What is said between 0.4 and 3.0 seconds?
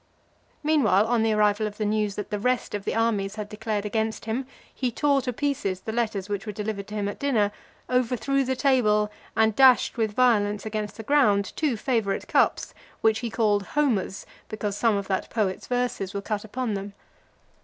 Meanwhile, on the arrival of the news, that the rest of the